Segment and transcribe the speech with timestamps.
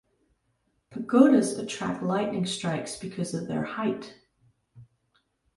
[0.89, 4.15] Pagodas attract lightning strikes because of their height.